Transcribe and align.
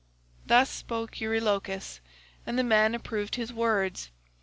"Thus 0.47 0.67
spoke 0.71 1.19
Eurylochus, 1.21 1.99
and 2.47 2.57
the 2.57 2.63
men 2.63 2.95
approved 2.95 3.35
his 3.35 3.53
words. 3.53 4.09